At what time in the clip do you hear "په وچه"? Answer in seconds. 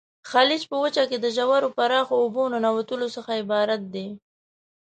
0.71-1.03